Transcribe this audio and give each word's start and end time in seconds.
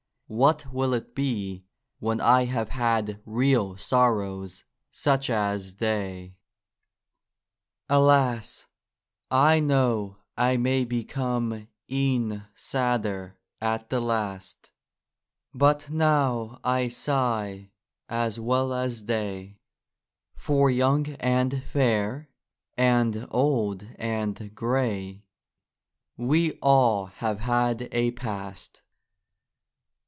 What 0.33 0.71
will 0.71 0.93
it 0.93 1.13
be 1.13 1.65
when 1.99 2.21
I 2.21 2.45
have 2.45 2.69
had 2.69 3.19
Real 3.25 3.75
sorrows, 3.75 4.63
such 4.89 5.29
as 5.29 5.75
they? 5.75 6.37
Alas! 7.89 8.65
I 9.29 9.59
know 9.59 10.19
I 10.37 10.55
may 10.55 10.85
become 10.85 11.67
E'en 11.91 12.45
sadder 12.55 13.39
at 13.59 13.89
the 13.89 13.99
last, 13.99 14.71
But 15.53 15.89
now 15.89 16.61
I 16.63 16.87
sigh, 16.87 17.71
as 18.07 18.39
well 18.39 18.73
as 18.73 19.07
they; 19.07 19.59
For 20.37 20.69
young 20.71 21.07
and 21.15 21.61
fair, 21.61 22.29
and 22.77 23.27
old 23.31 23.83
and 23.99 24.55
grey. 24.55 25.25
We 26.15 26.53
all 26.61 27.07
have 27.07 27.41
had 27.41 27.89
a 27.91 28.11
Past 28.11 28.81